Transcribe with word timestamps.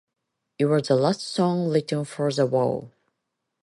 It 0.57 0.65
was 0.65 0.87
the 0.87 0.95
last 0.95 1.21
song 1.21 1.69
written 1.69 2.05
for 2.05 2.31
"The 2.33 2.47
Wall". 2.47 2.91